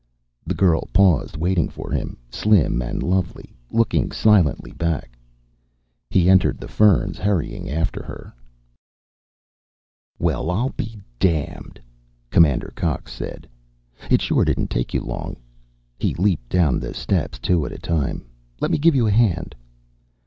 [0.47, 5.15] The girl paused, waiting for him, slim and lovely, looking silently back.
[6.09, 8.33] He entered the ferns, hurrying after her.
[10.17, 11.79] "Well, I'll be damned!"
[12.31, 13.47] Commander Cox said.
[14.09, 15.35] "It sure didn't take you long."
[15.99, 18.25] He leaped down the steps two at a time.
[18.59, 19.53] "Let me give you a hand."